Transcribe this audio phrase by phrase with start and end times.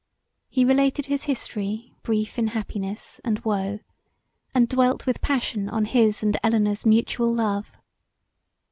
[0.49, 3.81] He related his history brief in happiness and woe
[4.51, 7.69] and dwelt with passion on his and Elinor's mutual love.